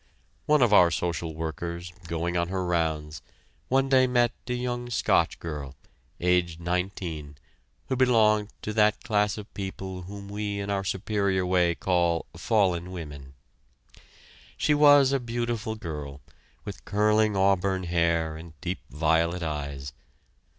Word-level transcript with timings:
One 0.47 0.63
of 0.63 0.73
our 0.73 0.89
social 0.89 1.35
workers, 1.35 1.93
going 2.07 2.35
on 2.35 2.47
her 2.47 2.65
rounds, 2.65 3.21
one 3.67 3.87
day 3.87 4.07
met 4.07 4.31
a 4.47 4.53
young 4.53 4.89
Scotch 4.89 5.37
girl, 5.37 5.75
aged 6.19 6.59
nineteen, 6.59 7.35
who 7.87 7.95
belonged 7.95 8.49
to 8.63 8.73
that 8.73 9.03
class 9.03 9.37
of 9.37 9.53
people 9.53 10.01
whom 10.01 10.27
we 10.27 10.59
in 10.59 10.71
our 10.71 10.83
superior 10.83 11.45
way 11.45 11.75
call 11.75 12.25
"fallen 12.35 12.91
women." 12.91 13.35
She 14.57 14.73
was 14.73 15.11
a 15.11 15.19
beautiful 15.19 15.75
girl, 15.75 16.21
with 16.65 16.83
curling 16.83 17.37
auburn 17.37 17.83
hair 17.83 18.35
and 18.37 18.59
deep 18.59 18.79
violet 18.89 19.43
eyes. 19.43 19.93